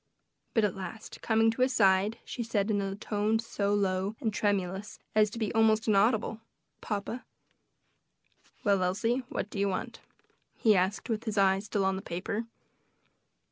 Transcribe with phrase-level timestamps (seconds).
[0.55, 4.33] But at last, coming to his side, she said, in a tone so low and
[4.33, 6.41] tremulous as to be almost inaudible,
[6.81, 7.23] "Papa."
[8.63, 9.99] "Well, Elsie, what do you want?"
[10.55, 12.45] he asked, with his eyes still on the paper.